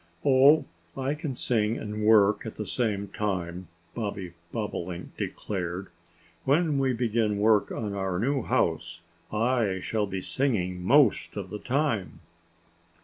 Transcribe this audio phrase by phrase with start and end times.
[0.25, 0.65] "Oh,
[0.97, 5.89] I can sing and work at the same time," Bobby Bobolink declared.
[6.43, 9.01] "When we begin work on our new house
[9.31, 12.19] I shall be singing most of the time."